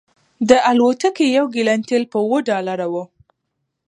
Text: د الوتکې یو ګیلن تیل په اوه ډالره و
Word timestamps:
د 0.49 0.51
الوتکې 0.69 1.25
یو 1.37 1.45
ګیلن 1.55 1.79
تیل 1.87 2.03
په 2.11 2.17
اوه 2.25 2.39
ډالره 2.49 2.87
و 2.93 2.95